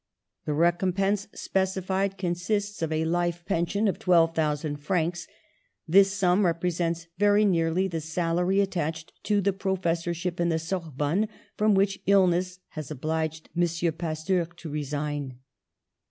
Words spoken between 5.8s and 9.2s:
this sum represents very nearly the salary attached